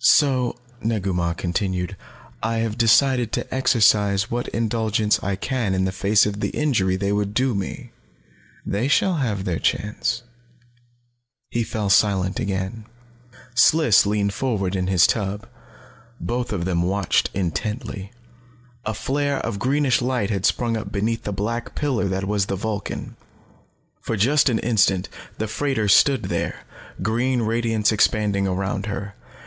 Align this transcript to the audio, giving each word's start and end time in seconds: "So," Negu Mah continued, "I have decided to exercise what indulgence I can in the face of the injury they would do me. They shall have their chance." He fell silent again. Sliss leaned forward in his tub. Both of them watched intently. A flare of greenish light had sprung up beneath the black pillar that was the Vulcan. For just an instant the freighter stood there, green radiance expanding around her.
"So," 0.00 0.56
Negu 0.80 1.12
Mah 1.12 1.34
continued, 1.34 1.98
"I 2.42 2.60
have 2.60 2.78
decided 2.78 3.30
to 3.32 3.54
exercise 3.54 4.30
what 4.30 4.48
indulgence 4.48 5.22
I 5.22 5.36
can 5.36 5.74
in 5.74 5.84
the 5.84 5.92
face 5.92 6.24
of 6.24 6.40
the 6.40 6.48
injury 6.48 6.96
they 6.96 7.12
would 7.12 7.34
do 7.34 7.54
me. 7.54 7.92
They 8.64 8.88
shall 8.88 9.16
have 9.16 9.44
their 9.44 9.58
chance." 9.58 10.22
He 11.50 11.62
fell 11.62 11.90
silent 11.90 12.40
again. 12.40 12.86
Sliss 13.54 14.06
leaned 14.06 14.32
forward 14.32 14.74
in 14.76 14.86
his 14.86 15.06
tub. 15.06 15.46
Both 16.18 16.54
of 16.54 16.64
them 16.64 16.80
watched 16.82 17.28
intently. 17.34 18.12
A 18.86 18.94
flare 18.94 19.40
of 19.40 19.58
greenish 19.58 20.00
light 20.00 20.30
had 20.30 20.46
sprung 20.46 20.74
up 20.78 20.90
beneath 20.90 21.24
the 21.24 21.32
black 21.34 21.74
pillar 21.74 22.08
that 22.08 22.24
was 22.24 22.46
the 22.46 22.56
Vulcan. 22.56 23.14
For 24.00 24.16
just 24.16 24.48
an 24.48 24.58
instant 24.60 25.10
the 25.36 25.46
freighter 25.46 25.86
stood 25.86 26.22
there, 26.30 26.60
green 27.02 27.42
radiance 27.42 27.92
expanding 27.92 28.46
around 28.48 28.86
her. 28.86 29.14